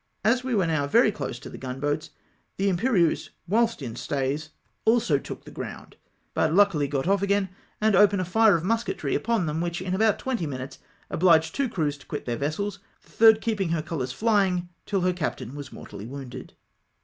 As 0.25 0.43
we 0.43 0.55
were 0.55 0.65
now 0.65 0.87
very 0.87 1.11
close 1.11 1.37
to 1.37 1.47
the 1.47 1.59
gunboats, 1.59 2.09
the 2.57 2.69
Imperieuse, 2.69 3.29
whilst 3.47 3.83
in 3.83 3.95
stays, 3.95 4.49
also 4.83 5.19
took 5.19 5.45
the 5.45 5.51
ground, 5.51 5.95
but 6.33 6.55
luckily 6.55 6.87
got 6.87 7.07
off 7.07 7.21
again, 7.21 7.49
and 7.79 7.95
opened 7.95 8.19
a 8.19 8.25
fire 8.25 8.55
of 8.55 8.63
musketry 8.63 9.13
upon 9.13 9.45
them, 9.45 9.61
which, 9.61 9.79
in 9.79 9.93
about 9.93 10.17
twenty 10.17 10.47
minutes, 10.47 10.79
obhged 11.11 11.51
two 11.51 11.69
crews 11.69 11.99
to 11.99 12.07
quit 12.07 12.25
the 12.25 12.35
vessels, 12.35 12.79
the 13.03 13.11
tlikd 13.27 13.41
keeping 13.41 13.69
her 13.69 13.83
colours 13.83 14.11
flying 14.11 14.69
till 14.87 15.01
her 15.01 15.13
captain 15.13 15.53
was 15.53 15.71
mortally 15.71 16.07
wounded. 16.07 16.55